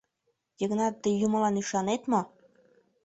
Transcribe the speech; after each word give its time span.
Йыгнат, 0.59 0.95
тый 1.03 1.15
юмылан 1.25 1.55
ӱшанет 1.61 2.01
мо? 2.11 2.21